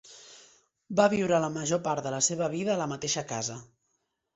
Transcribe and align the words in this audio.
Va 1.01 1.05
viure 1.15 1.43
la 1.45 1.51
major 1.59 1.83
part 1.91 2.09
de 2.09 2.17
la 2.17 2.25
seva 2.31 2.51
vida 2.59 2.77
a 2.79 2.83
la 2.85 2.93
mateixa 2.97 3.29
casa. 3.37 3.65